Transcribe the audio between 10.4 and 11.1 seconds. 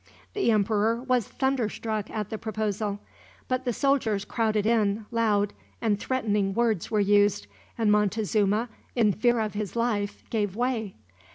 way.